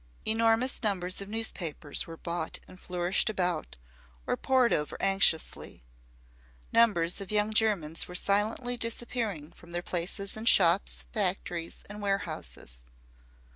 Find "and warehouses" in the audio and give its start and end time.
11.87-12.81